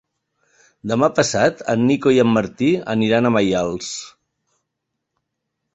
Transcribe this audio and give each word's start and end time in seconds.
Demà 0.91 1.09
passat 1.19 1.61
en 1.75 1.83
Nico 1.91 2.15
i 2.15 2.17
en 2.25 2.33
Martí 2.39 2.71
aniran 2.97 3.29
a 3.31 3.35
Maials. 3.37 3.95